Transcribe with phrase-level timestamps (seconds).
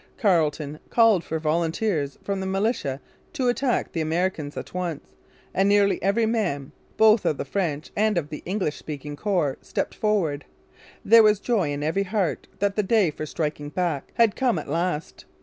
[0.17, 2.99] Carleton called for volunteers from the militia
[3.33, 5.11] to attack the Americans at once;
[5.53, 9.93] and nearly every man, both of the French and of the English speaking corps, stepped
[9.93, 10.43] forward.
[11.05, 14.67] There was joy in every heart that the day for striking back had come at
[14.67, 15.25] last.